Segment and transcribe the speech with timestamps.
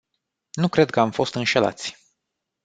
[0.53, 2.07] Nu cred că am fost înșelați.